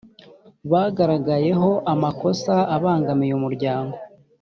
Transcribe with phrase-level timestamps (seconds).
[0.71, 3.95] bagaragayehoa makosa abangamiye umuryango